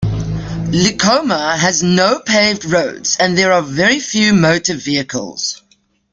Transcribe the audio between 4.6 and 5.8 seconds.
vehicles.